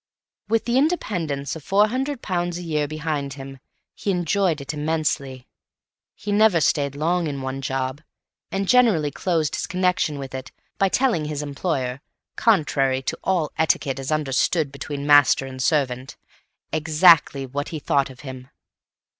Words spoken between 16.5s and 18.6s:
exactly what he thought of him.